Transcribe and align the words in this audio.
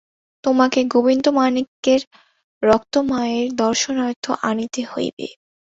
তোমাকে 0.43 0.79
গোবিন্দমাণিক্যের 0.93 2.01
রক্ত 2.63 2.93
মায়ের 3.09 3.47
দর্শনার্থ 3.55 4.25
আনিতে 4.49 4.81
হইবে। 4.85 5.27